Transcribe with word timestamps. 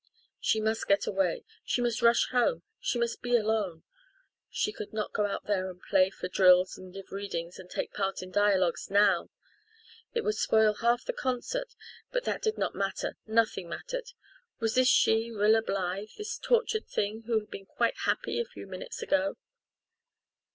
She 0.39 0.59
must 0.59 0.87
get 0.87 1.05
away 1.05 1.43
she 1.63 1.79
must 1.79 2.01
rush 2.01 2.29
home 2.31 2.63
she 2.79 2.97
must 2.97 3.21
be 3.21 3.35
alone. 3.35 3.83
She 4.49 4.71
could 4.71 4.93
not 4.93 5.13
go 5.13 5.27
out 5.27 5.45
there 5.45 5.69
and 5.69 5.79
play 5.79 6.09
for 6.09 6.27
drills 6.27 6.75
and 6.75 6.91
give 6.91 7.11
readings 7.11 7.59
and 7.59 7.69
take 7.69 7.93
part 7.93 8.23
in 8.23 8.31
dialogues 8.31 8.89
now. 8.89 9.29
It 10.15 10.21
would 10.23 10.33
spoil 10.33 10.73
half 10.73 11.05
the 11.05 11.13
concert; 11.13 11.75
but 12.11 12.23
that 12.23 12.41
did 12.41 12.57
not 12.57 12.73
matter 12.73 13.15
nothing 13.27 13.69
mattered. 13.69 14.13
Was 14.59 14.73
this 14.73 14.87
she, 14.89 15.29
Rilla 15.29 15.61
Blythe 15.61 16.09
this 16.17 16.39
tortured 16.39 16.87
thing, 16.87 17.25
who 17.27 17.39
had 17.39 17.51
been 17.51 17.67
quite 17.67 17.97
happy 18.05 18.41
a 18.41 18.45
few 18.45 18.65
minutes 18.65 19.03
ago? 19.03 19.37